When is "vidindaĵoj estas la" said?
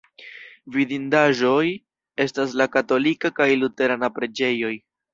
0.77-2.69